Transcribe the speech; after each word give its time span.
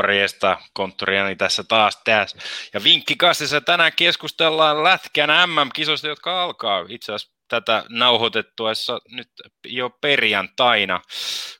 Morjesta, 0.00 0.58
konttoriani 0.72 1.36
tässä 1.36 1.64
taas 1.64 2.00
tässä. 2.04 2.38
Ja 2.74 2.84
vinkkikastissa 2.84 3.60
tänään 3.60 3.92
keskustellaan 3.96 4.84
Lätkän 4.84 5.30
MM-kisoista, 5.50 6.08
jotka 6.08 6.42
alkaa 6.42 6.84
itse 6.88 7.12
asiassa 7.12 7.34
tätä 7.48 7.84
nauhoitettuessa 7.88 9.00
nyt 9.10 9.28
jo 9.66 9.90
perjantaina. 9.90 11.00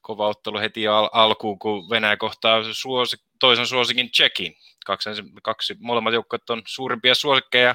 Kova 0.02 0.28
ottelu 0.28 0.58
heti 0.58 0.88
al- 0.88 1.08
alkuun, 1.12 1.58
kun 1.58 1.90
Venäjä 1.90 2.16
kohtaa 2.16 2.62
suosi- 2.72 3.16
toisen 3.40 3.66
suosikin 3.66 4.10
Tsekin. 4.10 4.54
Kaksi, 4.86 5.10
kaksi 5.42 5.76
molemmat 5.80 6.14
joukkueet 6.14 6.50
on 6.50 6.62
suurimpia 6.66 7.14
suosikkeja. 7.14 7.74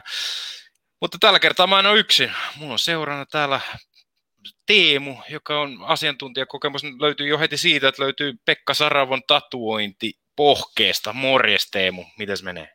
Mutta 1.01 1.17
tällä 1.19 1.39
kertaa 1.39 1.67
mä 1.67 1.79
en 1.79 1.85
ole 1.85 1.99
yksin. 1.99 2.31
Mulla 2.55 2.73
on 2.73 2.79
seurana 2.79 3.25
täällä 3.25 3.59
Teemu, 4.65 5.15
joka 5.29 5.61
on 5.61 5.77
asiantuntijakokemus, 5.81 6.81
löytyy 6.83 7.27
jo 7.27 7.39
heti 7.39 7.57
siitä, 7.57 7.87
että 7.87 8.03
löytyy 8.03 8.33
Pekka 8.45 8.73
Saravon 8.73 9.21
tatuointi 9.27 10.24
pohkeesta. 10.35 11.13
Morjes 11.13 11.71
Teemu, 11.71 12.03
mites 12.17 12.43
menee? 12.43 12.69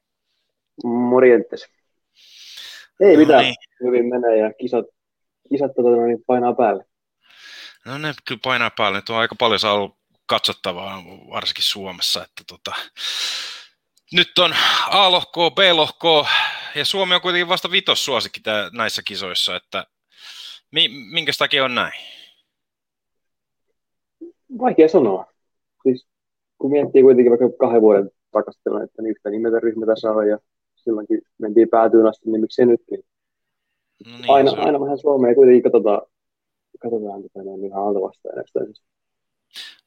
Morjentes. 0.84 1.68
Ei 3.00 3.12
no 3.12 3.20
mitään, 3.20 3.42
niin. 3.42 3.54
hyvin 3.82 4.06
menee 4.06 4.38
ja 4.38 4.52
kisat, 4.60 4.86
kisat 5.48 5.72
tota, 5.76 6.06
niin 6.06 6.24
painaa 6.26 6.54
päälle. 6.54 6.84
No 7.84 7.98
ne 7.98 8.14
kyllä 8.24 8.40
painaa 8.44 8.70
päälle, 8.76 8.98
nyt 8.98 9.08
on 9.08 9.16
aika 9.16 9.34
paljon 9.34 9.60
saanut 9.60 9.98
katsottavaa, 10.26 11.02
varsinkin 11.30 11.64
Suomessa. 11.64 12.24
Että 12.24 12.44
tota, 12.46 12.72
nyt 14.12 14.38
on 14.38 14.54
A-lohkoa, 14.90 15.50
B-lohkoa, 15.50 16.28
ja 16.74 16.84
Suomi 16.84 17.14
on 17.14 17.20
kuitenkin 17.20 17.48
vasta 17.48 17.70
vitossuosikki 17.70 18.40
näissä 18.72 19.02
kisoissa, 19.02 19.56
että 19.56 19.86
minkä 21.12 21.32
takia 21.38 21.64
on 21.64 21.74
näin? 21.74 22.00
Vaikea 24.58 24.88
sanoa. 24.88 25.26
Siis, 25.82 26.06
kun 26.60 26.70
miettii 26.70 27.02
kuitenkin 27.02 27.30
vaikka 27.30 27.58
kahden 27.58 27.82
vuoden 27.82 28.10
takastelun, 28.30 28.82
että 28.82 29.02
niin 29.02 29.10
yhtä 29.10 29.30
nimetä 29.30 29.60
ryhmä 29.60 29.86
tässä 29.86 30.10
on 30.10 30.28
ja 30.28 30.38
silloinkin 30.76 31.22
mentiin 31.38 31.68
päätyyn 31.68 32.06
asti, 32.06 32.30
niin 32.30 32.40
miksei 32.40 32.66
nytkin. 32.66 33.00
No 34.06 34.18
niin, 34.18 34.30
aina, 34.30 34.50
aina 34.50 34.80
vähän 34.80 34.98
Suomea 34.98 35.34
kuitenkin 35.34 35.62
katsotaan, 35.62 36.02
katsotaan 36.80 37.22
tätä 37.22 37.44
noin 37.44 37.64
ihan 37.64 37.82
alta 37.82 38.00
vastaan 38.00 38.44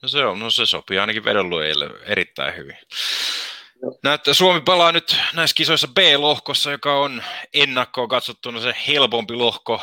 No 0.01 0.07
se, 0.07 0.25
on, 0.25 0.39
no 0.39 0.49
se 0.49 0.65
sopii 0.65 0.99
ainakin 0.99 1.25
vedonluojille 1.25 1.89
erittäin 2.05 2.57
hyvin. 2.57 2.77
Näyttää, 4.03 4.33
Suomi 4.33 4.61
pelaa 4.61 4.91
nyt 4.91 5.15
näissä 5.35 5.55
kisoissa 5.55 5.87
B-lohkossa, 5.87 6.71
joka 6.71 6.99
on 6.99 7.21
ennakkoon 7.53 8.09
katsottuna 8.09 8.59
se 8.59 8.73
helpompi 8.87 9.33
lohko 9.33 9.79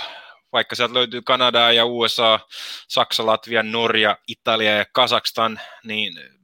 vaikka 0.53 0.75
sieltä 0.75 0.95
löytyy 0.95 1.23
Kanadaa 1.23 1.73
ja 1.73 1.87
USA, 1.87 2.41
Saksa, 2.89 3.27
Latvia, 3.27 3.63
Norja, 3.63 4.19
Italia 4.29 4.77
ja 4.77 4.85
Kazakstan, 4.93 5.61
niin 5.85 6.40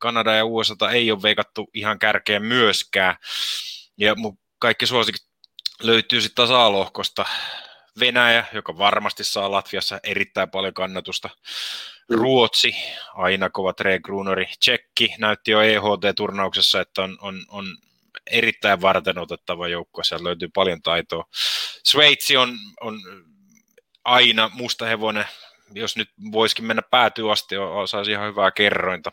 Kanada 0.00 0.34
ja 0.34 0.44
USA 0.44 0.90
ei 0.90 1.10
ole 1.10 1.22
veikattu 1.22 1.70
ihan 1.74 1.98
kärkeen 1.98 2.42
myöskään. 2.42 3.16
Ja 3.96 4.14
kaikki 4.58 4.86
suosikit 4.86 5.22
löytyy 5.82 6.20
sitten 6.20 6.34
taas 6.34 6.50
A-lohkosta. 6.50 7.24
Venäjä, 8.00 8.44
joka 8.52 8.78
varmasti 8.78 9.24
saa 9.24 9.50
Latviassa 9.50 10.00
erittäin 10.02 10.50
paljon 10.50 10.74
kannatusta. 10.74 11.30
Ruotsi, 12.10 12.74
aina 13.14 13.50
kova 13.50 13.72
Tre 13.72 13.98
Grunori. 13.98 14.46
Tsekki 14.60 15.14
näytti 15.18 15.50
jo 15.50 15.60
EHT-turnauksessa, 15.60 16.80
että 16.80 17.02
on, 17.02 17.18
on, 17.20 17.44
on 17.48 17.64
erittäin 18.30 18.80
varten 18.80 19.18
otettava 19.18 19.68
joukko. 19.68 20.02
Siellä 20.02 20.24
löytyy 20.24 20.48
paljon 20.54 20.82
taitoa. 20.82 21.24
Sveitsi 21.84 22.36
on, 22.36 22.58
on 22.80 23.00
aina 24.04 24.50
musta 24.54 24.86
hevonen, 24.86 25.24
jos 25.74 25.96
nyt 25.96 26.08
voisikin 26.32 26.64
mennä 26.64 26.82
päätyy 26.82 27.32
asti, 27.32 27.54
saisi 27.90 28.10
ihan 28.10 28.28
hyvää 28.28 28.50
kerrointa. 28.50 29.12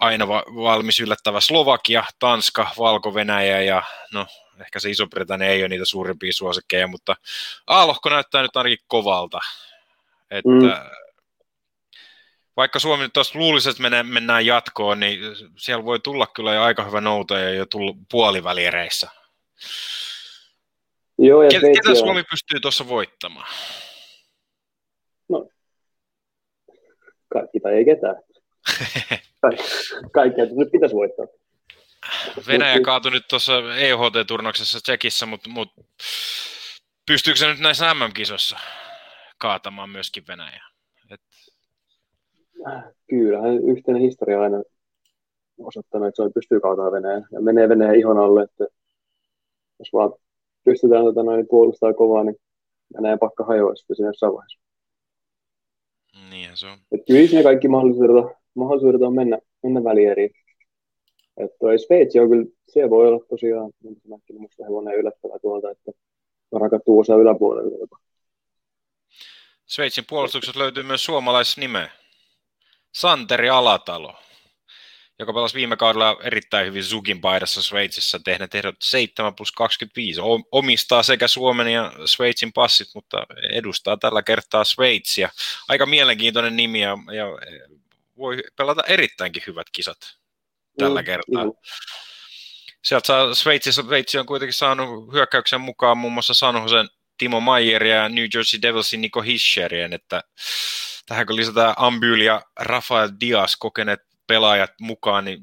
Aina 0.00 0.28
va- 0.28 0.44
valmis 0.54 1.00
yllättävä 1.00 1.40
Slovakia, 1.40 2.04
Tanska, 2.18 2.70
Valko-Venäjä 2.78 3.62
ja 3.62 3.82
no 4.12 4.26
ehkä 4.60 4.80
se 4.80 4.90
Iso-Britannia 4.90 5.48
ei 5.48 5.62
ole 5.62 5.68
niitä 5.68 5.84
suurimpia 5.84 6.32
suosikkeja, 6.32 6.86
mutta 6.86 7.16
A-lohko 7.66 8.08
näyttää 8.08 8.42
nyt 8.42 8.56
ainakin 8.56 8.78
kovalta. 8.86 9.38
Että 10.30 10.48
mm. 10.48 10.70
Vaikka 12.56 12.78
Suomi 12.78 13.02
nyt 13.02 13.12
tuossa 13.12 13.38
luulisi, 13.38 13.70
että 13.70 14.02
mennään 14.02 14.46
jatkoon, 14.46 15.00
niin 15.00 15.20
siellä 15.58 15.84
voi 15.84 16.00
tulla 16.00 16.26
kyllä 16.26 16.54
jo 16.54 16.62
aika 16.62 16.84
hyvä 16.84 17.00
noutaja 17.00 17.50
jo 17.50 17.66
tullut 17.66 17.96
puoliväliereissä. 18.10 19.10
Joo, 21.18 21.42
ja 21.42 21.50
Ketä 21.50 21.94
Suomi 21.94 22.22
pystyy 22.30 22.60
tuossa 22.60 22.88
voittamaan? 22.88 23.48
No, 25.28 25.48
kaikki 27.32 27.60
tai 27.60 27.74
ei 27.74 27.84
ketään. 27.84 28.16
Kaikki, 30.12 30.40
nyt 30.40 30.70
pitäisi 30.72 30.94
voittaa. 30.94 31.26
Venäjä 32.46 32.80
kaatui 32.80 33.10
nyt 33.10 33.28
tuossa 33.28 33.52
EHT-turnauksessa 33.76 34.80
Tsekissä, 34.80 35.26
mutta 35.26 35.50
mut, 35.50 35.68
pystyykö 37.06 37.38
se 37.38 37.48
nyt 37.48 37.58
näissä 37.58 37.94
MM-kisoissa 37.94 38.58
kaatamaan 39.38 39.90
myöskin 39.90 40.24
Venäjä? 40.28 40.62
Et... 41.10 41.20
Kyllähän 43.10 43.68
yhteinen 43.68 44.02
historia 44.02 44.40
aina 44.40 44.62
osoittanut, 45.58 46.08
että 46.08 46.24
se 46.24 46.30
pystyy 46.34 46.60
kaatamaan 46.60 46.92
Venäjä. 46.92 47.22
Ja 47.32 47.40
menee 47.40 47.68
Venäjä 47.68 47.92
ihon 47.92 48.18
alle, 48.18 48.42
että 48.42 48.64
jos 49.78 49.92
vaan 49.92 50.12
pystytään 50.64 51.04
tota 51.04 51.22
noin, 51.22 51.48
puolustaa 51.48 51.94
kovaa, 51.94 52.24
niin 52.24 52.36
Venäjän 52.96 53.18
pakka 53.18 53.44
hajoaa 53.44 53.74
sitten 53.74 53.96
siinä 53.96 54.08
jossain 54.08 54.32
vaiheessa. 54.32 54.60
Niinhän 56.30 56.56
se 56.56 56.66
on. 56.66 56.78
Et 56.92 57.00
kyllä 57.06 57.28
siinä 57.28 57.42
kaikki 57.42 57.68
mahdollisuudet, 57.68 58.36
mahdollisuudet 58.56 59.02
on 59.02 59.14
mennä, 59.14 59.38
mennä 59.62 59.84
välieriin. 59.84 60.30
Että 61.36 61.66
Sveitsi 61.86 62.20
on 62.20 62.30
kyllä, 62.30 62.46
se 62.68 62.90
voi 62.90 63.08
olla 63.08 63.24
tosiaan, 63.30 63.70
näkin 63.84 64.40
musta 64.40 64.64
hevonen 64.64 64.94
yllättävä 64.94 65.38
tuolta, 65.38 65.70
että 65.70 65.92
rakattu 66.52 66.98
osa 66.98 67.14
yläpuolella 67.14 67.78
jopa. 67.80 67.98
Sveitsin 69.66 70.04
puolustuksessa 70.08 70.60
löytyy 70.60 70.82
myös 70.82 71.04
suomalaisnime. 71.04 71.90
Santeri 72.92 73.48
Alatalo 73.48 74.14
joka 75.18 75.32
pelasi 75.32 75.54
viime 75.54 75.76
kaudella 75.76 76.16
erittäin 76.22 76.66
hyvin 76.66 76.84
Zugin 76.84 77.20
paidassa 77.20 77.62
Sveitsissä, 77.62 78.20
tehneet 78.24 78.54
ehdot 78.54 78.74
7 78.82 79.34
plus 79.34 79.52
25. 79.52 80.20
Omistaa 80.52 81.02
sekä 81.02 81.28
Suomen 81.28 81.68
ja 81.68 81.92
Sveitsin 82.04 82.52
passit, 82.52 82.88
mutta 82.94 83.26
edustaa 83.52 83.96
tällä 83.96 84.22
kertaa 84.22 84.64
Sveitsiä. 84.64 85.30
Aika 85.68 85.86
mielenkiintoinen 85.86 86.56
nimi 86.56 86.80
ja, 86.80 86.98
ja 87.16 87.26
voi 88.16 88.42
pelata 88.56 88.82
erittäinkin 88.88 89.42
hyvät 89.46 89.66
kisat 89.72 89.98
tällä 90.78 91.02
mm, 91.02 91.06
kertaa. 91.06 91.44
Mm. 91.44 91.52
Sieltä 92.84 93.06
saa, 93.06 93.34
Sveitsissä, 93.34 93.82
Sveitsi 93.82 94.18
on 94.18 94.26
kuitenkin 94.26 94.54
saanut 94.54 95.12
hyökkäyksen 95.12 95.60
mukaan 95.60 95.98
muun 95.98 96.12
muassa 96.12 96.34
San 96.34 96.62
Josen 96.62 96.88
Timo 97.18 97.40
Mayer 97.40 97.84
ja 97.84 98.08
New 98.08 98.26
Jersey 98.34 98.62
Devilsin 98.62 99.00
Nico 99.00 99.22
Hischerien, 99.22 99.92
että 99.92 100.22
tähän 101.06 101.26
kun 101.26 101.36
lisätään 101.36 101.74
Ambyl 101.76 102.20
ja 102.20 102.42
Rafael 102.60 103.10
Diaz 103.20 103.56
kokeneet 103.58 104.00
pelaajat 104.26 104.70
mukaan, 104.80 105.24
niin 105.24 105.40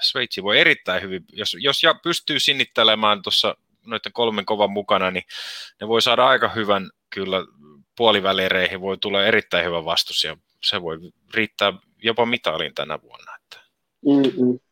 Sveitsi 0.00 0.42
voi 0.42 0.60
erittäin 0.60 1.02
hyvin, 1.02 1.24
jos, 1.32 1.56
jos 1.58 1.82
ja 1.82 1.94
pystyy 1.94 2.40
sinnittelemään 2.40 3.22
tuossa 3.22 3.56
noiden 3.86 4.12
kolmen 4.12 4.46
kovan 4.46 4.70
mukana, 4.70 5.10
niin 5.10 5.24
ne 5.80 5.88
voi 5.88 6.02
saada 6.02 6.26
aika 6.26 6.48
hyvän 6.48 6.90
kyllä 7.10 7.36
puolivälireihin, 7.96 8.80
voi 8.80 8.98
tulla 8.98 9.24
erittäin 9.24 9.66
hyvä 9.66 9.84
vastus 9.84 10.24
ja 10.24 10.36
se 10.62 10.82
voi 10.82 10.98
riittää 11.34 11.72
jopa 12.04 12.26
mitaliin 12.26 12.74
tänä 12.74 13.02
vuonna. 13.02 13.36
Että. 13.36 13.66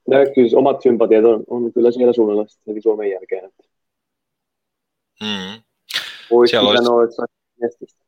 No, 0.08 0.16
kyllä 0.34 0.58
omat 0.58 0.82
sympatiat 0.82 1.24
on, 1.24 1.44
on 1.50 1.72
kyllä 1.72 1.90
siellä 1.90 2.12
suunnalla 2.12 2.46
sitten 2.48 2.82
Suomen 2.82 3.10
jälkeen. 3.10 3.44
Että. 3.44 3.62
Mm. 5.20 5.62
Voisi 6.30 6.50
siellä 6.50 6.70
olisi... 6.70 7.22
että 7.64 8.02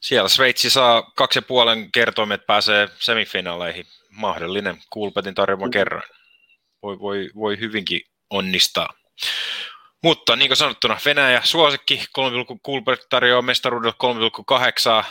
siellä 0.00 0.28
Sveitsi 0.28 0.70
saa 0.70 1.12
kaksi 1.16 1.38
ja 1.38 1.42
puolen 1.42 1.92
kertoimet 1.92 2.46
pääsee 2.46 2.88
semifinaaleihin 3.00 3.84
mahdollinen 4.10 4.76
Coolbetin 4.94 5.34
tarjoama 5.34 5.66
mm. 5.66 5.70
kerran. 5.70 6.02
Voi, 6.82 6.98
voi, 6.98 7.30
voi 7.34 7.58
hyvinkin 7.58 8.00
onnistaa. 8.30 8.88
Mutta 10.02 10.36
niin 10.36 10.48
kuin 10.48 10.56
sanottuna, 10.56 10.98
Venäjä 11.04 11.40
suosikki, 11.44 12.04
3, 12.12 12.44
Coolbet 12.66 13.06
tarjoaa 13.10 13.42
mestaruudelle 13.42 13.94
3,8, 15.02 15.04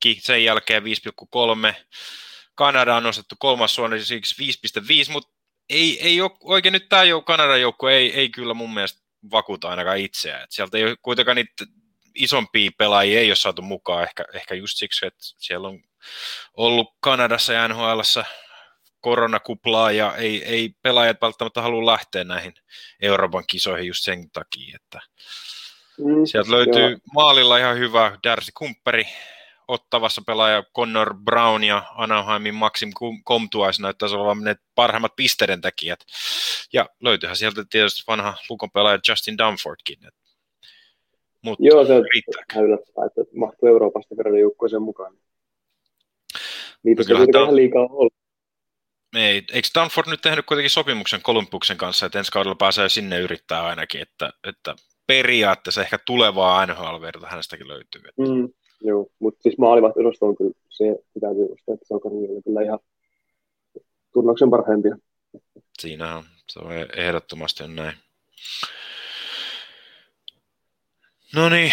Tsekki 0.00 0.20
sen 0.20 0.44
jälkeen 0.44 0.82
5,3, 0.82 1.74
Kanada 2.54 2.96
on 2.96 3.02
nostettu 3.02 3.34
kolmas 3.38 3.76
siksi 4.02 4.52
5,5, 5.06 5.12
mutta 5.12 5.32
ei, 5.70 6.00
ei 6.00 6.20
ole, 6.20 6.30
oikein 6.40 6.72
nyt 6.72 6.88
tämä 6.88 7.02
jouk- 7.02 7.24
Kanadan 7.24 7.60
joukko 7.60 7.88
ei, 7.88 8.14
ei 8.14 8.28
kyllä 8.28 8.54
mun 8.54 8.74
mielestä 8.74 9.00
vakuuta 9.30 9.68
ainakaan 9.68 9.98
itseään. 9.98 10.44
Et 10.44 10.50
sieltä 10.50 10.78
ei 10.78 10.84
ole 10.84 10.96
kuitenkaan 11.02 11.36
niitä 11.36 11.64
isompia 12.14 12.70
pelaajia 12.78 13.20
ei 13.20 13.30
ole 13.30 13.36
saatu 13.36 13.62
mukaan, 13.62 14.02
ehkä, 14.02 14.24
ehkä 14.32 14.54
just 14.54 14.76
siksi, 14.76 15.06
että 15.06 15.20
siellä 15.20 15.68
on 15.68 15.80
ollut 16.54 16.94
Kanadassa 17.00 17.52
ja 17.52 17.68
NHLssä 17.68 18.24
koronakuplaa 19.00 19.92
ja 19.92 20.16
ei, 20.16 20.44
ei 20.44 20.74
pelaajat 20.82 21.20
välttämättä 21.20 21.62
halua 21.62 21.86
lähteä 21.92 22.24
näihin 22.24 22.54
Euroopan 23.00 23.44
kisoihin 23.46 23.86
just 23.86 24.04
sen 24.04 24.30
takia, 24.30 24.76
että 24.76 25.00
mm, 25.98 26.24
sieltä 26.24 26.50
löytyy 26.50 26.88
joo. 26.88 26.98
maalilla 27.14 27.58
ihan 27.58 27.78
hyvä 27.78 28.18
Darcy 28.24 28.52
Kumperi, 28.54 29.06
ottavassa 29.68 30.22
pelaaja 30.26 30.62
Connor 30.76 31.14
Brown 31.14 31.64
ja 31.64 31.82
Anaheimin 31.94 32.54
Maxim 32.54 32.90
Comtuais 33.26 33.80
näyttäisi 33.80 34.14
olevan 34.14 34.44
ne 34.44 34.56
parhaimmat 34.74 35.16
pisteiden 35.16 35.60
tekijät. 35.60 36.00
Ja 36.72 36.86
löytyyhän 37.00 37.36
sieltä 37.36 37.64
tietysti 37.70 38.04
vanha 38.08 38.34
lukon 38.50 38.70
pelaaja 38.70 38.98
Justin 39.08 39.38
Dunfordkin. 39.38 39.98
Mutta 41.42 41.64
Joo, 41.64 41.84
se 41.84 41.92
on 41.92 42.04
yllättävää, 42.64 43.06
että 43.06 43.36
mahtuu 43.36 43.68
Euroopasta 43.68 44.16
kerran 44.16 44.38
joukkueeseen 44.38 44.82
mukaan. 44.82 45.14
Niitä 46.82 47.02
se 47.02 47.14
kuitenkaan 47.14 47.56
liikaa 47.56 47.86
ollut. 47.90 48.12
Ei, 49.16 49.42
eikö 49.52 49.68
Stanford 49.68 50.10
nyt 50.10 50.20
tehnyt 50.20 50.46
kuitenkin 50.46 50.70
sopimuksen 50.70 51.22
Kolumbuksen 51.22 51.76
kanssa, 51.76 52.06
että 52.06 52.18
ensi 52.18 52.32
kaudella 52.32 52.54
pääsee 52.54 52.88
sinne 52.88 53.18
yrittää 53.18 53.64
ainakin, 53.64 54.02
että, 54.02 54.30
että 54.48 54.76
periaatteessa 55.06 55.80
ehkä 55.80 55.98
tulevaa 56.06 56.66
NHL-verta 56.66 57.26
hänestäkin 57.26 57.68
löytyy. 57.68 58.02
Että. 58.08 58.22
Mm, 58.22 58.48
joo, 58.80 59.06
mutta 59.18 59.42
siis 59.42 59.58
maalivat 59.58 59.92
on 60.20 60.36
kyllä 60.36 60.50
se 60.68 60.84
täytyy 61.20 61.44
uskoa, 61.44 61.74
että 61.74 61.86
se 61.86 61.94
on 61.94 62.00
kyllä 62.44 62.62
ihan 62.62 62.78
turnauksen 64.12 64.50
parhaimpia. 64.50 64.96
Siinä 65.78 66.16
on, 66.16 66.24
se 66.48 66.58
on 66.58 66.72
ehdottomasti 66.96 67.64
on 67.64 67.76
näin. 67.76 67.94
No 71.34 71.48
niin, 71.48 71.72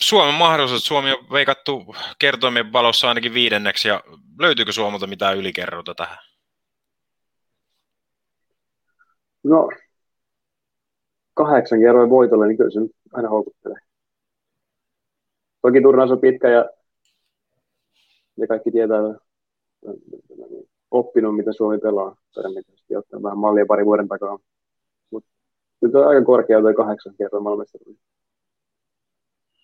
Suomen 0.00 0.34
mahdollisuus. 0.34 0.86
Suomi 0.86 1.12
on 1.12 1.30
veikattu 1.32 1.96
kertoimien 2.18 2.72
valossa 2.72 3.08
ainakin 3.08 3.34
viidenneksi, 3.34 3.88
ja 3.88 4.00
löytyykö 4.40 4.72
Suomelta 4.72 5.06
mitään 5.06 5.36
ylikerrota 5.36 5.94
tähän? 5.94 6.18
No, 9.44 9.68
kahdeksan 11.34 11.80
kerroin 11.80 12.10
voitolle, 12.10 12.46
niin 12.46 12.56
kyllä 12.56 12.70
se 12.70 12.80
aina 13.12 13.28
houkuttelee. 13.28 13.85
Toki 15.66 15.82
turnaus 15.82 16.10
on 16.10 16.20
pitkä 16.20 16.48
ja, 16.48 16.70
ja 18.36 18.46
kaikki 18.46 18.70
tietää, 18.70 18.98
oppinut, 20.90 21.36
mitä 21.36 21.52
Suomi 21.52 21.78
pelaa 21.78 22.16
todennäköisesti, 22.34 22.96
ottaa 22.96 23.22
vähän 23.22 23.38
mallia 23.38 23.66
pari 23.66 23.84
vuoden 23.84 24.08
takaa. 24.08 24.38
Mutta 25.10 25.30
nyt 25.82 25.94
on 25.94 26.08
aika 26.08 26.24
korkea 26.24 26.60
toi 26.60 26.74
kahdeksan 26.74 27.14
kerroin 27.18 27.44
maailmestaruus. 27.44 27.96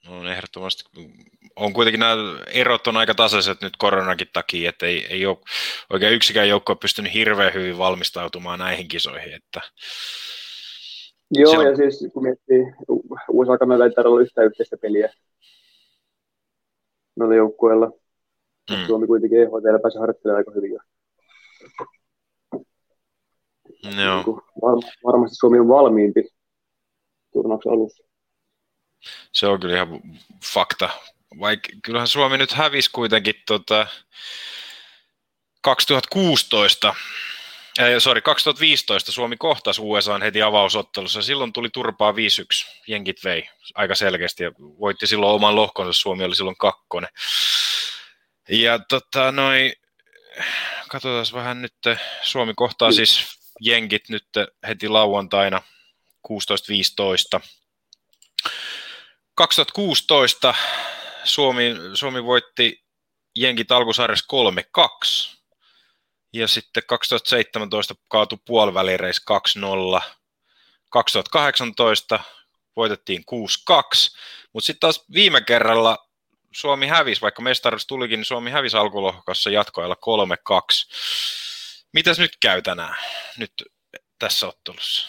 No 0.08 0.31
ehdottomasti. 0.31 0.84
On 1.56 1.72
kuitenkin 1.72 2.00
nämä 2.00 2.16
erot 2.52 2.87
on 2.87 2.96
aika 2.96 3.14
tasaiset 3.14 3.60
nyt 3.60 3.76
koronakin 3.78 4.28
takia, 4.32 4.69
että 4.69 4.87
ei, 4.87 5.06
ei 5.10 5.26
ole 5.26 5.38
oikein 5.93 6.14
yksikään 6.14 6.48
joukko 6.48 6.76
pystynyt 6.76 7.14
hirveän 7.14 7.55
hyvin 7.55 7.78
valmistautumaan 7.78 8.58
näihin 8.58 8.88
kisoihin. 8.88 9.34
Että 9.34 9.60
Joo, 11.31 11.52
on... 11.52 11.66
ja 11.66 11.76
siis 11.76 12.06
kun 12.12 12.22
miettii, 12.22 12.75
USA 13.28 13.58
Kanada 13.58 13.84
ei 13.84 13.93
olla 14.05 14.20
yhtään 14.20 14.46
yhteistä 14.46 14.76
peliä 14.76 15.12
noilla 17.17 17.35
joukkueilla. 17.35 17.87
Mm. 18.70 18.87
Suomi 18.87 19.06
kuitenkin 19.06 19.41
EHT 19.41 19.82
pääsi 19.82 19.99
harjoittelemaan 19.99 20.38
aika 20.38 20.50
hyvin. 20.55 20.73
Joo. 20.73 20.82
Niin 23.82 24.26
var- 24.62 24.93
varmasti 25.06 25.35
Suomi 25.37 25.59
on 25.59 25.69
valmiimpi 25.69 26.29
turnauksen 27.32 27.73
alussa. 27.73 28.05
Se 29.32 29.47
on 29.47 29.61
kyllä 29.61 29.75
ihan 29.75 30.00
fakta. 30.44 30.88
Vaikka 31.41 31.69
kyllähän 31.85 32.09
Suomi 32.09 32.38
nyt 32.38 32.53
hävisi 32.53 32.91
kuitenkin 32.93 33.35
tota 33.47 33.87
2016 35.62 36.94
Äh, 37.80 37.86
sorry, 37.98 38.20
2015 38.20 39.12
Suomi 39.12 39.36
kohtasi 39.36 39.80
USA 39.84 40.19
heti 40.19 40.42
avausottelussa. 40.42 41.22
Silloin 41.22 41.52
tuli 41.52 41.70
turpaa 41.70 42.12
5-1. 42.12 42.14
Jenkit 42.86 43.24
vei 43.24 43.48
aika 43.74 43.94
selkeästi 43.94 44.42
ja 44.42 44.52
voitti 44.58 45.06
silloin 45.06 45.34
oman 45.34 45.56
lohkonsa. 45.56 45.92
Suomi 45.92 46.24
oli 46.24 46.34
silloin 46.34 46.56
kakkonen. 46.56 47.10
Ja 48.48 48.78
tota, 48.78 49.32
noi, 49.32 49.72
katsotaan 50.88 51.26
vähän 51.32 51.62
nyt. 51.62 51.74
Suomi 52.22 52.52
kohtaa 52.56 52.90
mm. 52.90 52.94
siis 52.94 53.38
Jenkit 53.60 54.08
nyt 54.08 54.28
heti 54.69 54.88
lauantaina 54.88 55.62
16-15. 57.38 57.40
2016 59.34 60.54
Suomi, 61.24 61.74
Suomi 61.94 62.24
voitti 62.24 62.84
Jenkit 63.36 63.72
alkusarjassa 63.72 64.26
3-2 65.36 65.42
ja 66.32 66.49
sitten 66.49 66.82
2017 66.88 67.94
kaatui 68.08 68.38
puolivälireis 68.46 69.25
2-0. 69.99 70.02
2018 70.88 72.20
voitettiin 72.76 73.20
6-2, 73.20 73.25
mutta 74.52 74.67
sitten 74.67 74.81
taas 74.81 75.05
viime 75.14 75.40
kerralla 75.40 75.99
Suomi 76.52 76.87
hävisi, 76.87 77.20
vaikka 77.20 77.43
mestaruus 77.43 77.87
tulikin, 77.87 78.17
niin 78.17 78.25
Suomi 78.25 78.50
hävisi 78.50 78.76
alkulohkossa 78.76 79.50
jatkoilla 79.50 79.94
3-2. 79.94 79.99
Mitäs 81.93 82.19
nyt 82.19 82.31
käy 82.40 82.62
tänään, 82.62 82.96
nyt 83.38 83.52
tässä 84.19 84.49
ottelussa? 84.49 85.08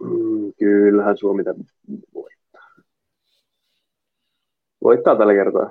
Mm, 0.00 0.52
kyllähän 0.58 1.18
Suomi 1.18 1.42
voittaa. 2.14 2.68
Voittaa 4.84 5.16
tällä 5.16 5.34
kertaa. 5.34 5.70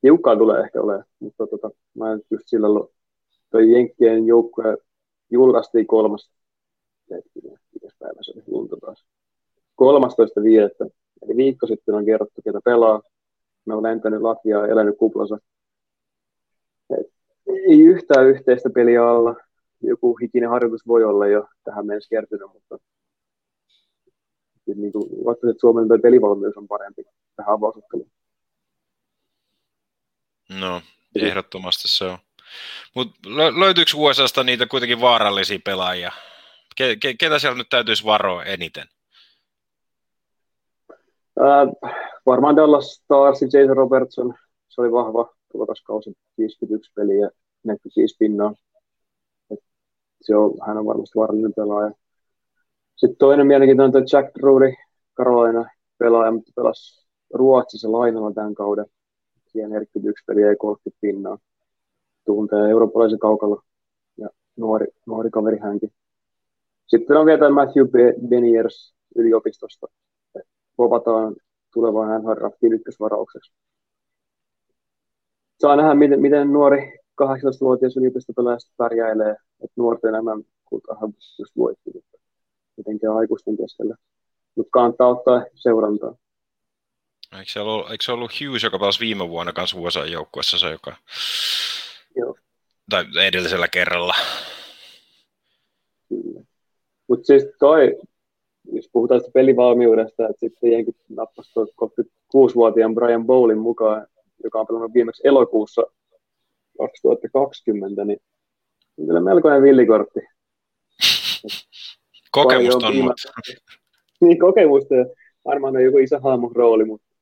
Tiukkaa 0.00 0.36
tulee 0.36 0.60
ehkä 0.60 0.80
olemaan, 0.80 1.04
mutta 1.20 1.46
tota, 1.46 1.70
mä 1.98 2.12
en 2.12 2.20
just 2.30 2.48
sillä 2.48 2.66
toi 3.50 3.72
Jenkkien 3.72 4.26
joukkue 4.26 4.76
julkaistiin 5.30 5.86
kolmas, 5.86 6.30
hetkinen, 7.10 7.58
mikäs 7.74 7.96
päivä 7.98 8.22
se 8.22 8.32
oli, 8.34 8.42
lunta 8.46 8.76
taas. 8.76 9.04
13.5. 9.82 10.90
Eli 11.22 11.36
viikko 11.36 11.66
sitten 11.66 11.94
on 11.94 12.04
kerrottu, 12.04 12.42
ketä 12.44 12.60
pelaa. 12.64 13.02
Me 13.64 13.74
on 13.74 13.82
lentänyt 13.82 14.22
Latviaa 14.22 14.66
ja 14.66 14.72
elänyt 14.72 14.98
kuplassa. 14.98 15.38
Et 16.90 17.12
ei 17.46 17.80
yhtään 17.80 18.26
yhteistä 18.26 18.70
peliä 18.70 19.08
alla. 19.08 19.36
Joku 19.82 20.16
hikinen 20.16 20.50
harjoitus 20.50 20.86
voi 20.86 21.04
olla 21.04 21.26
jo 21.26 21.48
tähän 21.64 21.86
mennessä 21.86 22.08
kertynyt, 22.10 22.52
mutta 22.52 22.78
niin 24.66 24.92
kuin, 24.92 25.24
vaikka 25.24 25.50
että 25.50 25.60
Suomen 25.60 25.88
pelivalmius 26.02 26.56
on 26.56 26.68
parempi 26.68 27.02
tähän 27.36 27.54
avausotteluun. 27.54 28.10
No, 30.60 30.82
ehdottomasti 31.14 31.88
se 31.88 32.04
on. 32.04 32.18
Mutta 32.94 33.18
löytyykö 33.60 33.90
USAsta 33.96 34.44
niitä 34.44 34.66
kuitenkin 34.66 35.00
vaarallisia 35.00 35.58
pelaajia? 35.64 36.12
Ke, 36.76 36.96
ke, 36.96 37.14
ketä 37.14 37.38
siellä 37.38 37.58
nyt 37.58 37.68
täytyisi 37.70 38.04
varoa 38.04 38.44
eniten? 38.44 38.86
Äh, 41.40 41.92
varmaan 42.26 42.56
Dallas 42.56 42.94
Stars, 42.94 43.42
Jason 43.42 43.76
Robertson, 43.76 44.34
se 44.68 44.80
oli 44.80 44.92
vahva 44.92 45.34
tulokaskausi, 45.52 46.12
51 46.38 46.92
peliä, 46.94 47.30
45 47.64 48.16
pinnaa. 48.18 48.54
Et 49.50 49.58
se 50.22 50.36
on, 50.36 50.54
hän 50.66 50.78
on 50.78 50.86
varmasti 50.86 51.18
vaarallinen 51.18 51.52
pelaaja. 51.56 51.90
Sitten 52.96 53.18
toinen 53.18 53.46
mielenkiintoinen 53.46 53.96
on 53.96 54.06
Jack 54.12 54.34
Drury, 54.38 54.74
Carolina 55.16 55.70
pelaaja, 55.98 56.30
mutta 56.30 56.52
pelasi 56.56 57.08
Ruotsissa 57.34 57.92
lainalla 57.92 58.32
tämän 58.32 58.54
kauden. 58.54 58.86
Siihen 59.46 59.70
41 59.70 60.24
peliä 60.26 60.46
ja 60.46 60.56
30 60.56 60.98
pinnaa 61.00 61.38
tuntee 62.28 62.70
eurooppalaisen 62.70 63.18
kaukalla 63.18 63.62
ja 64.16 64.28
nuori, 64.56 64.86
nuori 65.06 65.30
kaveri 65.30 65.58
hänkin. 65.58 65.92
Sitten 66.86 67.16
on 67.16 67.26
vielä 67.26 67.50
Matthew 67.50 67.86
Beniers 68.28 68.94
yliopistosta. 69.16 69.86
Povataan 70.76 71.36
tulevaan 71.74 72.22
NHL-draftiin 72.22 72.72
ykkösvaraukseksi. 72.72 73.52
Saa 75.60 75.76
nähdä, 75.76 75.94
miten, 75.94 76.20
miten 76.20 76.52
nuori 76.52 76.98
18-vuotias 77.22 77.96
yliopistopelaaja 77.96 78.58
pärjäilee, 78.76 79.30
että 79.30 79.74
nuorten 79.76 80.08
enemmän 80.08 80.42
kultahan 80.64 81.12
just 81.38 81.56
voitti, 81.56 81.90
mutta 81.94 82.18
mitenkään 82.76 83.16
aikuisten 83.16 83.56
keskellä. 83.56 83.94
Mutta 84.54 84.70
kannattaa 84.72 85.08
ottaa 85.08 85.44
seurantaa. 85.54 86.14
Eikö 87.38 87.52
se 87.52 87.60
ollut, 87.60 87.86
ollut 88.08 88.30
Hughes, 88.40 88.62
joka 88.62 88.78
pelasi 88.78 89.00
viime 89.00 89.28
vuonna 89.28 89.52
kanssa 89.52 89.78
USA-joukkuessa, 89.78 90.58
se 90.58 90.70
joka 90.70 90.96
Joo. 92.18 92.34
Tai 92.90 93.04
edellisellä 93.26 93.68
kerralla. 93.68 94.14
Mutta 97.08 97.26
siis 97.26 97.44
toi, 97.58 97.98
jos 98.72 98.88
puhutaan 98.92 99.20
sitä 99.20 99.30
pelivalmiudesta, 99.34 100.28
että 100.28 100.40
sitten 100.40 100.72
jenkin 100.72 100.94
nappasi 101.08 101.52
36-vuotiaan 101.60 102.94
Brian 102.94 103.26
Bowlin 103.26 103.58
mukaan, 103.58 104.06
joka 104.44 104.60
on 104.60 104.66
pelannut 104.66 104.94
viimeksi 104.94 105.22
elokuussa 105.24 105.82
2020, 106.78 108.04
niin 108.04 108.20
on 108.98 109.06
kyllä 109.06 109.20
melkoinen 109.20 109.62
villikortti. 109.62 110.20
Kokemusta 112.30 112.86
on, 112.86 112.96
mutta... 112.96 113.28
Niin, 114.20 114.38
kokemusta 114.38 114.94
ja 114.94 115.06
varmaan 115.44 115.76
on 115.76 115.84
joku 115.84 115.98
iso 115.98 116.20
hahmon 116.20 116.56
rooli, 116.56 116.84
mutta 116.84 117.14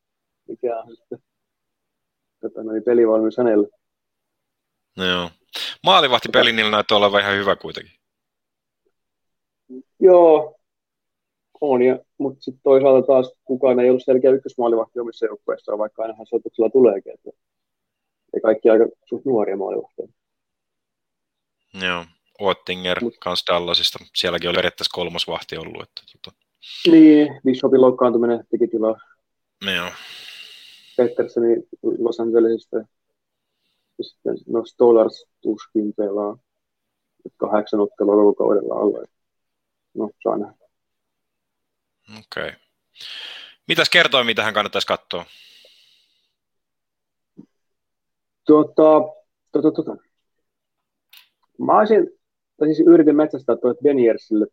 mikä 0.48 0.78
on 0.78 0.96
sitten 0.96 1.18
tota, 2.40 2.60
pelivalmius 2.84 3.38
hänelle. 3.38 3.68
No 4.96 5.04
joo. 5.04 5.30
Maalivahtipeli 5.84 6.52
niillä 6.52 6.70
näyttää 6.70 6.98
olevan 6.98 7.20
ihan 7.20 7.36
hyvä 7.36 7.56
kuitenkin. 7.56 7.92
Joo. 10.00 10.56
On, 11.60 11.82
ja, 11.82 11.98
mutta 12.18 12.42
sitten 12.42 12.62
toisaalta 12.62 13.06
taas 13.06 13.32
kukaan 13.44 13.80
ei 13.80 13.90
ollut 13.90 14.04
selkeä 14.04 14.30
ykkösmaalivahti 14.30 15.00
omissa 15.00 15.26
joukkueissaan, 15.26 15.78
vaikka 15.78 16.02
ainahan 16.02 16.26
sotuksella 16.26 16.70
tuleekin. 16.70 17.14
Että, 17.14 17.30
ja 18.34 18.40
kaikki 18.40 18.70
aika 18.70 18.84
suht 19.04 19.24
nuoria 19.24 19.56
maalivahtia. 19.56 20.06
Joo, 21.82 22.04
Oettinger 22.40 23.04
Mut, 23.04 23.14
kans 23.20 23.44
Dallasista. 23.50 23.98
Sielläkin 24.14 24.50
oli 24.50 24.56
periaatteessa 24.56 24.94
kolmas 24.94 25.28
vahti 25.28 25.56
ollut. 25.56 25.82
Että, 25.82 26.02
tota... 26.12 26.36
Niin, 26.90 27.40
Bishopin 27.44 27.80
loukkaantuminen 27.80 28.44
teki 28.50 28.68
tilaa. 28.68 29.00
Joo. 29.74 29.90
Pettersoni 30.96 31.56
Los 31.98 32.20
Angelesista. 32.20 32.76
Sitten, 34.00 34.36
no 34.46 34.64
Stolars 34.64 35.26
tuskin 35.42 35.92
pelaa. 35.96 36.38
Kahdeksan 37.36 37.80
ottelua 37.80 38.14
koko 38.14 38.34
kaudella 38.34 38.74
alla. 38.74 39.06
No, 39.94 40.10
saa 40.22 40.38
nähdä. 40.38 40.66
Okei. 42.10 42.48
Okay. 42.48 42.52
Mitäs 43.68 43.90
kertoo, 43.90 44.24
mitä 44.24 44.42
hän 44.42 44.54
kannattaisi 44.54 44.86
katsoa? 44.86 45.24
Tuota, 48.46 49.00
tuota, 49.52 49.70
tuota. 49.70 49.96
Mä 51.58 51.78
olisin, 51.78 52.10
tai 52.56 52.74
siis 52.74 52.88
yritin 52.88 53.16
metsästää 53.16 53.56
tuolle 53.56 53.78
Beniersille 53.82 54.46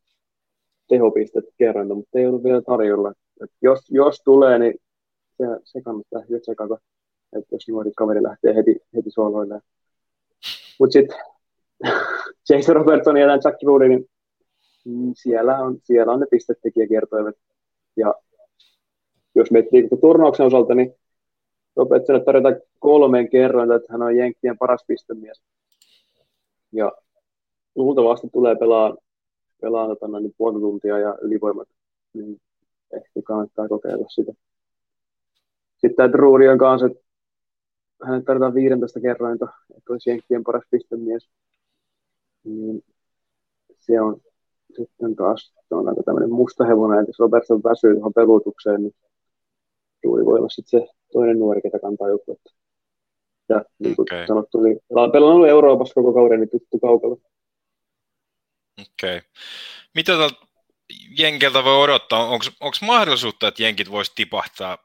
tehopistet 0.87 1.45
kerran, 1.57 1.87
mutta 1.87 2.19
ei 2.19 2.27
ollut 2.27 2.43
vielä 2.43 2.61
tarjolla. 2.61 3.13
Et 3.43 3.51
jos, 3.61 3.79
jos 3.89 4.21
tulee, 4.25 4.59
niin 4.59 4.73
se, 5.37 5.43
se 5.63 5.81
kannattaa 5.81 6.21
nyt 6.29 6.41
tsekata, 6.41 6.77
että 7.37 7.55
jos 7.55 7.67
nuori 7.67 7.91
kaveri 7.97 8.23
lähtee 8.23 8.55
heti, 8.55 8.79
heti 8.95 9.11
sooloille. 9.11 9.61
Mutta 10.79 10.93
sitten 10.93 11.17
Jason 12.49 12.75
Robertson 12.75 13.17
ja 13.17 13.27
Jack 13.27 13.63
Rudy, 13.63 13.87
niin 13.87 14.05
siellä 15.15 15.57
on, 15.57 15.77
siellä 15.83 16.13
on 16.13 16.19
ne 16.19 16.25
pistetekijäkertoimet. 16.31 17.35
Ja 17.97 18.15
jos 19.35 19.51
miettii 19.51 19.89
turnauksen 20.01 20.45
osalta, 20.45 20.75
niin 20.75 20.95
Robertsonille 21.75 22.25
tarjotaan 22.25 22.61
kolmen 22.79 23.29
kerran, 23.29 23.71
että 23.71 23.87
hän 23.91 24.01
on 24.01 24.17
Jenkkien 24.17 24.57
paras 24.57 24.83
pistemies. 24.87 25.41
Ja 26.71 26.91
luultavasti 27.75 28.27
tulee 28.33 28.55
pelaa, 28.55 28.97
pelaa 29.61 29.87
tota, 29.87 30.19
niin 30.19 30.33
puoli 30.37 30.59
tuntia 30.59 30.99
ja 30.99 31.17
ylivoimat, 31.21 31.67
niin 32.13 32.41
ehkä 32.93 33.21
kannattaa 33.23 33.67
kokeilla 33.67 34.05
sitä. 34.09 34.33
Sitten 35.77 35.95
tämä 35.95 36.11
Drury 36.11 36.47
on 36.47 36.57
kanssa, 36.57 36.87
että 36.87 37.02
hänet 38.05 38.25
tarvitaan 38.25 38.53
15 38.53 38.99
kerrointa, 38.99 39.47
että 39.77 39.93
olisi 39.93 40.09
Jenkkien 40.09 40.43
paras 40.43 40.63
pistemies. 40.71 41.29
Niin 42.43 42.83
se 43.79 44.01
on 44.01 44.21
sitten 44.75 45.15
taas 45.15 45.53
on 45.71 45.89
aika 45.89 46.03
tämmöinen 46.03 46.31
musta 46.31 46.65
hevonen, 46.65 46.99
että 46.99 47.09
jos 47.09 47.19
Robertson 47.19 47.63
väsyy 47.63 47.93
tuohon 47.93 48.13
pelutukseen, 48.13 48.81
niin 48.81 48.95
Drury 50.03 50.25
voi 50.25 50.39
olla 50.39 50.49
sitten 50.49 50.79
se 50.81 50.87
toinen 51.13 51.39
nuori, 51.39 51.61
ketä 51.61 51.79
kantaa 51.79 52.07
joukkuetta. 52.09 52.53
Ja 53.49 53.65
niin 53.79 53.95
kuin 53.95 54.03
okay. 54.03 54.27
sanottu, 54.27 54.61
niin 54.61 54.79
pelannut 55.11 55.47
Euroopassa 55.47 55.93
koko 55.93 56.13
kauden, 56.13 56.39
niin 56.39 56.49
tuttu 56.49 56.79
kaukalla. 56.79 57.17
Okei. 58.81 59.17
Okay. 59.17 59.21
Mitä 59.95 60.11
tältä 60.17 60.35
Jenkeltä 61.19 61.63
voi 61.63 61.83
odottaa? 61.83 62.27
Onko 62.29 62.77
mahdollisuutta, 62.81 63.47
että 63.47 63.63
Jenkit 63.63 63.91
voisi 63.91 64.11
tipahtaa 64.15 64.77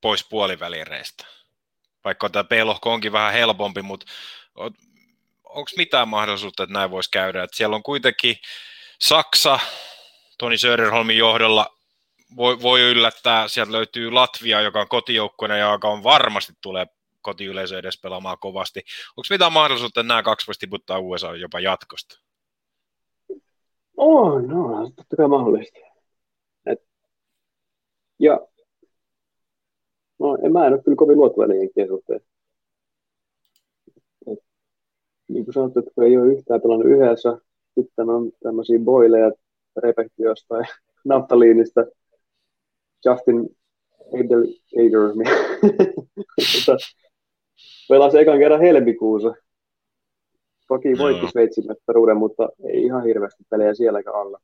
pois 0.00 0.28
puolivälireistä? 0.28 1.37
Vaikka 2.08 2.28
tämä 2.30 2.44
P-lohko 2.44 2.92
onkin 2.92 3.12
vähän 3.12 3.32
helpompi, 3.32 3.82
mutta 3.82 4.06
onko 5.44 5.70
mitään 5.76 6.08
mahdollisuutta, 6.08 6.62
että 6.62 6.72
näin 6.72 6.90
voisi 6.90 7.10
käydä? 7.10 7.42
Että 7.42 7.56
siellä 7.56 7.76
on 7.76 7.82
kuitenkin 7.82 8.36
Saksa 9.00 9.58
Toni 10.38 10.58
Söderholmin 10.58 11.18
johdolla 11.18 11.66
voi, 12.36 12.62
voi 12.62 12.80
yllättää. 12.80 13.48
Sieltä 13.48 13.72
löytyy 13.72 14.10
Latvia, 14.10 14.60
joka 14.60 14.80
on 14.80 14.88
kotijoukkueena 14.88 15.56
ja 15.56 15.72
joka 15.72 15.88
on 15.88 16.02
varmasti 16.02 16.52
tulee 16.60 16.86
kotiyleisö 17.20 17.78
edes 17.78 18.00
pelaamaan 18.00 18.38
kovasti. 18.38 18.80
Onko 19.16 19.26
mitään 19.30 19.52
mahdollisuutta, 19.52 20.00
että 20.00 20.08
nämä 20.08 20.22
kaksi 20.22 20.46
voisi 20.46 20.60
tiputtaa 20.60 20.98
USA 20.98 21.36
jopa 21.36 21.60
jatkosta? 21.60 22.20
On, 23.96 24.48
no, 24.48 24.90
totta 24.96 25.16
kai 25.16 25.28
mahdollista. 25.28 25.78
Et, 26.66 26.78
ja 28.18 28.38
no, 30.18 30.38
en, 30.42 30.52
mä 30.52 30.66
en 30.66 30.72
ole 30.72 30.82
kyllä 30.82 30.96
kovin 30.96 31.16
luottavainen 31.16 31.58
jenkkien 31.58 31.88
suhteen. 31.88 32.20
Et, 34.26 34.38
niin 35.28 35.44
kuin 35.44 35.54
sanottu, 35.54 35.78
että 35.78 35.90
kun 35.94 36.04
ei 36.04 36.16
ole 36.16 36.32
yhtään 36.32 36.60
pelannut 36.60 36.86
yhdessä, 36.86 37.38
sitten 37.74 38.10
on 38.10 38.32
tämmöisiä 38.42 38.78
boileja 38.78 39.32
repehti 39.76 40.22
jostain 40.22 40.66
naftaliinista 41.04 41.86
Justin 43.04 43.56
Edel 44.12 44.46
Ader, 44.76 45.14
tota, 46.66 46.76
pelasi 47.88 48.18
ekan 48.18 48.38
kerran 48.38 48.60
helmikuussa 48.60 49.34
Toki 50.68 50.92
no. 50.92 50.98
voitti 50.98 51.26
Sveitsin 51.30 51.66
mestaruuden, 51.66 52.16
mutta 52.16 52.48
ei 52.64 52.82
ihan 52.82 53.04
hirveästi 53.04 53.44
pelejä 53.50 53.74
sielläkään 53.74 54.16
alla. 54.16 54.38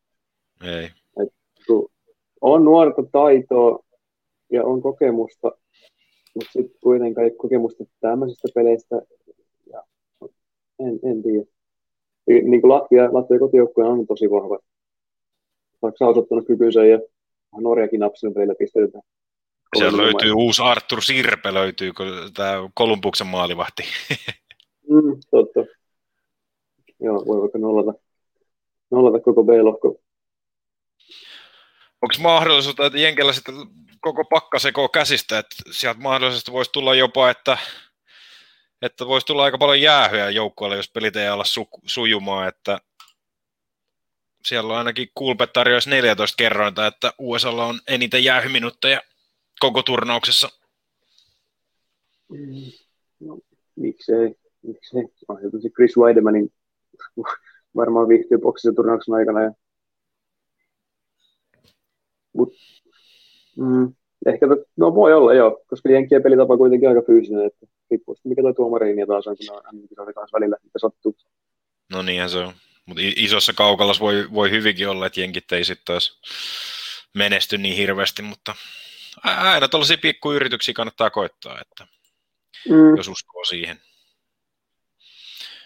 Ei. 0.64 0.84
Et, 1.22 1.34
on 2.40 2.64
nuorta 2.64 3.02
taitoa 3.12 3.83
ja 4.52 4.64
on 4.64 4.82
kokemusta, 4.82 5.52
mutta 6.34 6.52
sitten 6.52 6.78
kuitenkaan 6.80 7.24
ei 7.24 7.30
kokemusta 7.30 7.84
tämmöisistä 8.00 8.48
peleistä. 8.54 9.02
Ja 9.72 9.82
en, 10.78 11.00
en 11.10 11.22
tiedä. 11.22 11.44
Niin 12.26 12.60
kuin 12.60 12.68
Latvia, 12.68 13.08
Latvia 13.12 13.38
kotijoukkueen 13.38 13.90
on 13.90 14.06
tosi 14.06 14.30
vahva. 14.30 14.58
Saksa 15.80 16.04
on 16.04 16.10
osoittanut 16.10 16.46
kykynsä 16.46 16.86
ja 16.86 16.98
Norjakin 17.60 18.00
napsinut 18.00 18.34
välillä 18.34 18.54
pisteitä. 18.58 19.00
Siellä 19.76 20.02
löytyy 20.02 20.32
uusi 20.32 20.62
Artur 20.62 21.02
Sirpe, 21.02 21.54
löytyy 21.54 21.92
tämä 22.34 22.70
Kolumbuksen 22.74 23.26
maalivahti. 23.26 23.82
mm, 24.90 25.16
totta 25.30 25.64
joo, 27.00 27.24
voi 27.26 27.40
vaikka 27.40 27.58
nollata, 27.58 27.94
nollata 28.90 29.20
koko 29.20 29.44
B-lohko. 29.44 30.00
Onko 32.04 32.14
mahdollisuutta, 32.22 32.86
että 32.86 32.98
Jenkellä 32.98 33.32
sitten 33.32 33.54
koko 34.00 34.24
pakka 34.24 34.58
sekoo 34.58 34.88
käsistä, 34.88 35.38
että 35.38 35.56
sieltä 35.70 36.00
mahdollisesti 36.00 36.52
voisi 36.52 36.72
tulla 36.72 36.94
jopa, 36.94 37.30
että, 37.30 37.58
että 38.82 39.06
voisi 39.06 39.26
tulla 39.26 39.44
aika 39.44 39.58
paljon 39.58 39.80
jäähyä 39.80 40.30
joukkueelle, 40.30 40.76
jos 40.76 40.90
pelit 40.90 41.16
ei 41.16 41.28
ala 41.28 41.44
su, 41.44 41.68
sujumaan, 41.86 42.48
että 42.48 42.80
siellä 44.44 44.72
on 44.72 44.78
ainakin 44.78 45.08
Kulpet 45.14 45.52
tarjoaisi 45.52 45.90
14 45.90 46.36
kerrointa, 46.36 46.86
että 46.86 47.12
USAlla 47.18 47.66
on 47.66 47.80
eniten 47.88 48.24
jäähyminuutteja 48.24 49.00
koko 49.60 49.82
turnauksessa. 49.82 50.48
Mm, 52.28 52.72
no, 53.20 53.38
miksei, 53.76 54.34
miksei. 54.62 55.04
On 55.28 55.38
Chris 55.74 55.96
Weidemanin 55.96 56.52
varmaan 57.76 58.08
viihtyy 58.08 58.38
boksissa 58.38 58.74
turnauksen 58.76 59.14
aikana. 59.14 59.42
Ja... 59.42 59.52
Mut, 62.34 62.52
mm, 63.56 63.94
ehkä, 64.26 64.46
no 64.76 64.94
voi 64.94 65.14
olla 65.14 65.34
joo, 65.34 65.62
koska 65.66 65.88
Jenkkien 65.88 66.22
pelitapa 66.22 66.52
on 66.54 66.58
kuitenkin 66.58 66.88
aika 66.88 67.02
fyysinen, 67.06 67.46
että 67.46 67.66
riippuu 67.90 68.16
mikä 68.24 68.42
tuo 68.42 68.52
tuomariin 68.52 69.06
taas 69.06 69.26
on, 69.26 69.36
kun 69.88 70.06
on 70.06 70.14
taas 70.14 70.32
välillä, 70.32 70.56
mitä 70.62 70.78
sattuu. 70.78 71.16
No 71.92 72.02
niinhän 72.02 72.30
se 72.30 72.38
on. 72.38 72.52
Mutta 72.86 73.02
isossa 73.16 73.52
kaukalassa 73.52 74.04
voi, 74.04 74.26
voi 74.34 74.50
hyvinkin 74.50 74.88
olla, 74.88 75.06
että 75.06 75.20
jenkit 75.20 75.52
ei 75.52 75.64
sitten 75.64 75.84
taas 75.84 76.20
menesty 77.14 77.58
niin 77.58 77.76
hirveästi, 77.76 78.22
mutta 78.22 78.54
aina 79.22 79.68
tuollaisia 79.68 79.96
pikkuyrityksiä 80.02 80.74
kannattaa 80.74 81.10
koittaa, 81.10 81.60
että 81.60 81.86
mm. 82.68 82.96
jos 82.96 83.08
uskoo 83.08 83.44
siihen. 83.44 83.76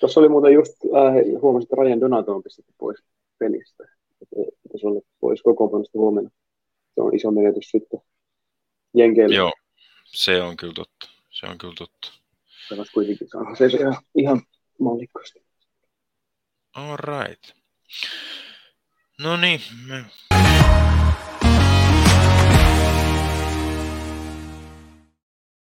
Tuossa 0.01 0.21
oli 0.21 0.29
muuten 0.29 0.53
just, 0.53 0.73
äh, 0.85 1.41
huomasin, 1.43 1.65
että 1.65 1.83
Ryan 1.83 2.01
Donato 2.01 2.35
on 2.35 2.43
pistetty 2.43 2.73
pois 2.79 2.99
pelistä. 3.39 3.85
Että 4.23 4.37
pitäisi 4.63 4.87
olla 4.87 5.01
pois 5.21 5.43
kokoonpanosta 5.43 5.99
huomenna. 5.99 6.31
Se 6.99 7.03
on 7.03 7.17
iso 7.17 7.31
menetys 7.31 7.71
sitten 7.71 8.01
Jenkeille. 8.95 9.35
Joo, 9.35 9.53
se 10.05 10.43
on 10.43 10.57
kyllä 10.57 10.73
totta. 10.73 11.11
Se 11.31 11.47
on 11.47 11.59
kyllä 11.59 11.75
totta. 11.79 12.13
Pelas 12.71 12.91
kuitenkin 12.91 13.29
saa 13.29 13.55
se 13.55 13.67
ihan, 13.67 13.97
ihan 14.15 14.43
mallikkaasti. 14.81 15.43
All 16.75 16.97
right. 16.97 17.51
No 19.19 19.37
niin, 19.37 19.61
me 19.87 20.05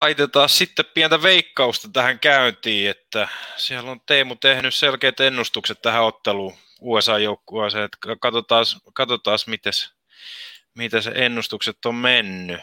laitetaan 0.01 0.49
sitten 0.49 0.85
pientä 0.93 1.21
veikkausta 1.21 1.89
tähän 1.93 2.19
käyntiin, 2.19 2.89
että 2.89 3.27
siellä 3.57 3.91
on 3.91 4.01
Teemu 4.05 4.35
tehnyt 4.35 4.73
selkeät 4.73 5.19
ennustukset 5.19 5.81
tähän 5.81 6.03
otteluun 6.03 6.53
USA-joukkueeseen, 6.81 7.83
että 7.83 7.97
katsotaan, 8.19 8.65
katsotaan 8.93 9.39
mites, 9.47 9.97
miten 10.77 11.03
se 11.03 11.11
ennustukset 11.15 11.85
on 11.85 11.95
mennyt. 11.95 12.61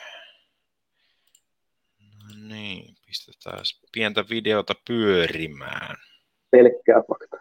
No 2.01 2.49
niin, 2.49 2.95
pistetään 3.07 3.59
pientä 3.93 4.25
videota 4.31 4.75
pyörimään. 4.87 5.97
Pelkkää 6.51 7.03
fakta. 7.09 7.37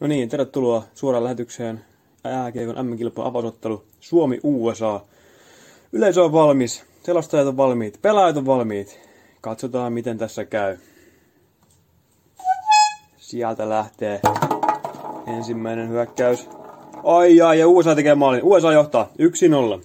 No 0.00 0.06
niin, 0.06 0.28
tervetuloa 0.28 0.84
suoraan 0.94 1.24
lähetykseen 1.24 1.84
jääkiekon 2.24 2.86
MM-kilpailu 2.86 3.28
avausottelu 3.28 3.84
Suomi-USA. 4.00 5.00
Yleisö 5.92 6.24
on 6.24 6.32
valmis, 6.32 6.84
selostajat 7.02 7.46
on 7.46 7.56
valmiit, 7.56 8.02
pelaajat 8.02 8.36
on 8.36 8.46
valmiit. 8.46 9.00
Katsotaan 9.40 9.92
miten 9.92 10.18
tässä 10.18 10.44
käy. 10.44 10.76
Sieltä 13.16 13.68
lähtee 13.68 14.20
ensimmäinen 15.26 15.88
hyökkäys. 15.88 16.48
Ai 17.04 17.40
ai, 17.40 17.58
ja 17.58 17.68
USA 17.68 17.94
tekee 17.94 18.14
maalin. 18.14 18.40
USA 18.42 18.72
johtaa 18.72 19.08
1-0. 19.78 19.80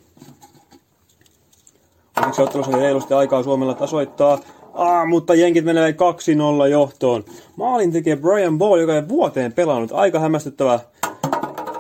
Onneksi 2.18 2.42
ottelussa 2.42 2.72
oli 2.72 2.82
reilusti 2.82 3.14
aikaa 3.14 3.44
Suomella 3.44 3.74
tasoittaa. 3.74 4.40
Ah, 4.74 5.08
mutta 5.08 5.36
jenkit 5.36 5.66
menee 5.66 5.96
2-0 6.66 6.68
johtoon. 6.68 7.26
Maalin 7.56 7.92
tekee 7.92 8.16
Brian 8.16 8.58
Ball, 8.58 8.80
joka 8.80 8.96
ei 8.96 9.08
vuoteen 9.08 9.54
pelannut. 9.54 9.92
Aika 9.92 10.20
hämmästyttävää. 10.20 10.80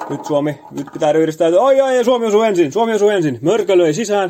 Nyt 0.10 0.26
Suomi, 0.26 0.60
nyt 0.72 0.88
pitää 0.94 1.12
ryhdistäytyä. 1.12 1.62
Ai 1.62 1.82
ai, 1.82 2.04
Suomi 2.04 2.26
osuu 2.26 2.42
ensin, 2.42 2.72
Suomi 2.72 2.94
osuu 2.94 3.10
ensin. 3.10 3.40
Mörkö 3.42 3.78
löi 3.78 3.94
sisään, 3.94 4.30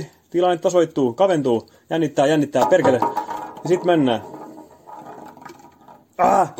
2-1. 0.00 0.04
Tilanne 0.30 0.58
tasoittuu, 0.58 1.12
kaventuu. 1.12 1.70
Jännittää, 1.90 2.26
jännittää, 2.26 2.66
perkele. 2.66 3.00
Ja 3.62 3.68
sit 3.68 3.84
mennään. 3.84 4.22
Ah, 6.18 6.50
3-1, 6.50 6.52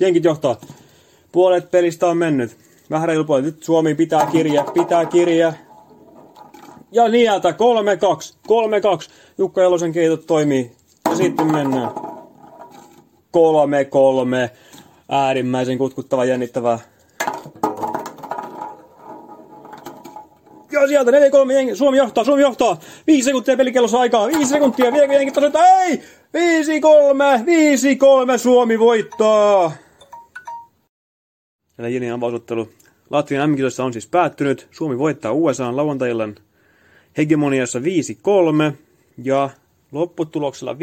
jenkit 0.00 0.24
johtaa. 0.24 0.56
Puolet 1.32 1.70
pelistä 1.70 2.06
on 2.06 2.16
mennyt. 2.16 2.65
Vähän 2.90 3.08
reilu 3.08 3.24
puolet. 3.24 3.44
Nyt 3.44 3.62
Suomi 3.62 3.94
pitää 3.94 4.26
kirja, 4.26 4.64
pitää 4.74 5.04
kirja. 5.04 5.52
Ja 6.92 7.08
nieltä 7.08 7.50
3-2, 7.50 7.54
3-2. 9.06 9.10
Jukka 9.38 9.60
Jalosen 9.60 9.92
keitot 9.92 10.26
toimii. 10.26 10.72
Ja 11.10 11.16
sitten 11.16 11.52
mennään. 11.52 11.90
3-3. 13.36 14.50
Äärimmäisen 15.08 15.78
kutkuttava, 15.78 16.24
jännittävää. 16.24 16.78
Ja 20.72 20.88
sieltä 20.88 21.10
4-3 21.10 21.52
jengi. 21.52 21.76
Suomi 21.76 21.96
johtaa, 21.96 22.24
Suomi 22.24 22.42
johtaa. 22.42 22.76
5 23.06 23.22
sekuntia 23.22 23.56
pelikellossa 23.56 24.00
aikaa. 24.00 24.26
5 24.26 24.46
sekuntia. 24.46 24.92
Viekö 24.92 25.12
jengi 25.12 25.32
tasoittaa? 25.32 25.66
Ei! 25.66 26.02
5-3, 26.36 28.34
5-3 28.34 28.38
Suomi 28.38 28.78
voittaa. 28.78 29.72
Tällä 31.76 31.88
Jenin 31.88 32.12
avausottelu 32.12 32.72
Latvian 33.10 33.50
m 33.50 33.54
on 33.84 33.92
siis 33.92 34.06
päättynyt. 34.06 34.68
Suomi 34.70 34.98
voittaa 34.98 35.32
USA 35.32 35.76
lauantaillan 35.76 36.34
hegemoniassa 37.16 37.78
5-3 37.78 37.82
ja 39.22 39.50
lopputuloksella 39.92 40.76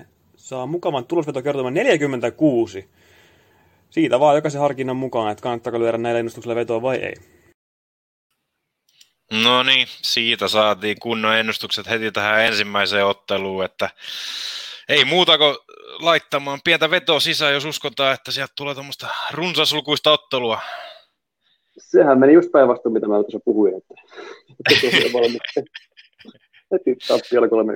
5-3 0.00 0.04
saa 0.36 0.66
mukavan 0.66 1.06
tulosvetokertoman 1.06 1.74
46. 1.74 2.88
Siitä 3.90 4.20
vaan 4.20 4.36
jokaisen 4.36 4.60
harkinnan 4.60 4.96
mukaan, 4.96 5.32
että 5.32 5.42
kannattaako 5.42 5.78
lyödä 5.78 5.98
näillä 5.98 6.18
ennustuksilla 6.18 6.54
vetoa 6.54 6.82
vai 6.82 6.96
ei. 6.96 7.14
No 9.42 9.62
niin, 9.62 9.86
siitä 9.88 10.48
saatiin 10.48 11.00
kunnon 11.00 11.36
ennustukset 11.36 11.90
heti 11.90 12.12
tähän 12.12 12.44
ensimmäiseen 12.44 13.06
otteluun, 13.06 13.64
että 13.64 13.90
ei 14.88 15.04
muuta 15.04 15.38
kuin 15.38 15.56
laittamaan 15.98 16.60
pientä 16.64 16.90
vetoa 16.90 17.20
sisään, 17.20 17.54
jos 17.54 17.64
uskotaan, 17.64 18.14
että 18.14 18.32
sieltä 18.32 18.52
tulee 18.56 18.74
tuommoista 18.74 19.08
runsaslukuista 19.32 20.12
ottelua. 20.12 20.60
Sehän 21.78 22.18
meni 22.18 22.32
just 22.32 22.52
päinvastoin, 22.52 22.92
mitä 22.92 23.08
mä 23.08 23.14
tuossa 23.14 23.40
puhuin, 23.44 23.74
että 23.76 23.94
heti 26.72 26.96
tappiolla 27.08 27.48
kolme 27.48 27.72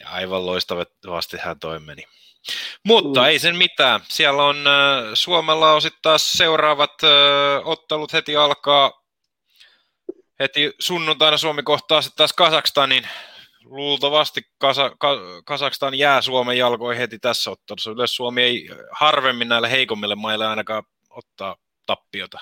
ja 0.00 0.08
aivan 0.08 0.46
loistavasti 0.46 1.36
hän 1.40 1.58
toi 1.60 1.80
meni. 1.80 2.02
Mutta 2.84 3.20
mm. 3.20 3.26
ei 3.26 3.38
sen 3.38 3.56
mitään. 3.56 4.00
Siellä 4.08 4.44
on 4.44 4.56
äh, 4.66 5.10
Suomella 5.14 5.72
on 5.72 5.82
sitten 5.82 6.02
taas 6.02 6.32
seuraavat 6.32 6.94
äh, 7.04 7.68
ottelut 7.68 8.12
heti 8.12 8.36
alkaa. 8.36 9.02
Heti 10.40 10.74
sunnuntaina 10.78 11.36
Suomi 11.36 11.62
kohtaa 11.62 12.02
sitten 12.02 12.16
taas 12.16 12.32
Kasakstanin. 12.32 13.08
Luultavasti 13.70 14.40
Kasa, 14.58 14.90
Ka, 14.98 15.18
Kasakstan 15.44 15.94
jää 15.94 16.20
Suomen 16.20 16.58
jalkoihin 16.58 17.00
heti 17.00 17.18
tässä 17.18 17.50
ottelussa. 17.50 17.90
Yleensä 17.90 18.14
Suomi 18.14 18.42
ei 18.42 18.68
harvemmin 18.90 19.48
näille 19.48 19.70
heikommille 19.70 20.14
maille 20.14 20.46
ainakaan 20.46 20.82
ottaa 21.10 21.56
tappiota. 21.86 22.38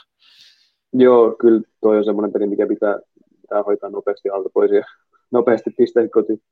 Joo, 0.93 1.37
kyllä 1.41 1.61
toi 1.81 1.99
on 1.99 2.05
semmoinen 2.05 2.33
peli, 2.33 2.47
mikä 2.47 2.67
pitää, 2.67 2.99
pitää 3.41 3.63
hoitaa 3.63 3.91
nopeasti 3.91 4.31
alta 4.31 4.49
pois 4.55 4.71
ja 4.71 4.85
nopeasti 5.31 5.71
pisteet 5.71 6.11
kotiin. 6.13 6.43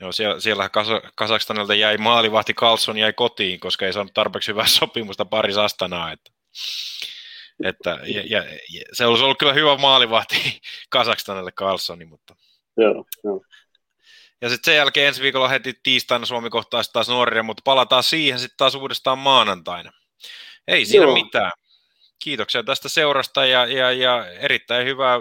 Joo, 0.00 0.12
siellä, 0.12 0.40
siellä 0.40 0.68
Kas- 0.68 1.12
Kasakstanilta 1.16 1.74
jäi 1.74 1.98
maalivahti 1.98 2.54
Carlson 2.54 2.98
jäi 2.98 3.12
kotiin, 3.12 3.60
koska 3.60 3.86
ei 3.86 3.92
saanut 3.92 4.14
tarpeeksi 4.14 4.52
hyvää 4.52 4.66
sopimusta 4.66 5.24
Paris 5.24 5.56
Astanaa. 5.56 6.12
Että, 6.12 6.30
että, 7.64 7.90
ja, 7.90 8.22
ja, 8.26 8.44
ja, 8.44 8.84
se 8.92 9.06
olisi 9.06 9.24
ollut 9.24 9.38
kyllä 9.38 9.52
hyvä 9.52 9.76
maalivahti 9.76 10.60
Kasakstanille 10.90 11.52
Carlsoni, 11.52 12.04
mutta... 12.04 12.36
Joo, 12.76 13.04
joo. 13.24 13.40
Ja 14.40 14.48
sitten 14.48 14.72
sen 14.72 14.76
jälkeen 14.76 15.08
ensi 15.08 15.22
viikolla 15.22 15.48
heti 15.48 15.74
tiistaina 15.82 16.26
Suomi 16.26 16.50
kohtaa 16.50 16.82
taas 16.92 17.08
Norja, 17.08 17.42
mutta 17.42 17.62
palataan 17.64 18.02
siihen 18.02 18.38
sitten 18.38 18.56
taas 18.56 18.74
uudestaan 18.74 19.18
maanantaina. 19.18 19.92
Ei 20.68 20.84
siinä 20.84 21.04
Joo. 21.04 21.14
mitään. 21.14 21.52
Kiitoksia 22.24 22.62
tästä 22.62 22.88
seurasta 22.88 23.46
ja, 23.46 23.66
ja, 23.66 23.92
ja 23.92 24.26
erittäin 24.26 24.86
hyvää 24.86 25.18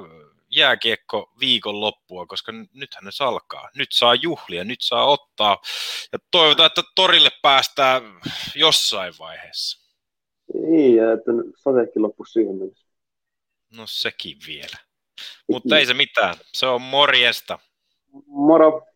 jääkiekko 0.49 1.31
viikon 1.39 1.81
loppua, 1.81 2.25
koska 2.25 2.51
nythän 2.51 3.03
ne 3.03 3.11
alkaa. 3.19 3.69
Nyt 3.75 3.91
saa 3.91 4.15
juhlia, 4.15 4.63
nyt 4.63 4.81
saa 4.81 5.05
ottaa. 5.05 5.61
Ja 6.11 6.19
toivotaan, 6.31 6.67
että 6.67 6.83
torille 6.95 7.29
päästään 7.41 8.03
jossain 8.55 9.13
vaiheessa. 9.19 9.89
Niin, 10.53 10.95
ja 10.95 11.13
että 11.13 11.31
sateekin 11.55 12.01
loppu 12.01 12.25
siihen 12.25 12.55
mennessä. 12.55 12.87
No 13.69 13.83
sekin 13.87 14.37
vielä. 14.47 14.77
Mutta 15.47 15.77
ei 15.77 15.85
se 15.85 15.93
mitään. 15.93 16.35
Se 16.53 16.65
on 16.65 16.81
morjesta. 16.81 17.59
Moro. 18.25 18.88